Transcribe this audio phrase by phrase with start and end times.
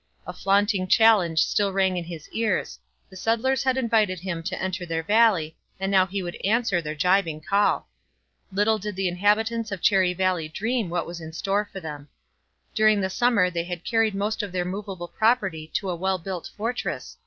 [0.25, 4.83] A flaunting challenge still rang in his ears; the settlers had invited him to enter
[4.83, 7.87] their valley, and now he would answer their gibing call.
[8.51, 12.07] Little did the inhabitants of Cherry Valley dream what was in store for them.
[12.73, 16.49] During the summer they had carried most of their movable property to a well built
[16.57, 17.17] fortress.